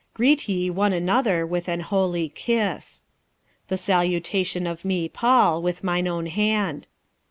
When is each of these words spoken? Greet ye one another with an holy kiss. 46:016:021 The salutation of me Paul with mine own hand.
Greet 0.15 0.49
ye 0.49 0.71
one 0.71 0.93
another 0.93 1.45
with 1.45 1.67
an 1.67 1.81
holy 1.81 2.27
kiss. 2.29 3.03
46:016:021 3.65 3.67
The 3.67 3.77
salutation 3.77 4.65
of 4.65 4.83
me 4.83 5.07
Paul 5.07 5.61
with 5.61 5.83
mine 5.83 6.07
own 6.07 6.25
hand. 6.25 6.87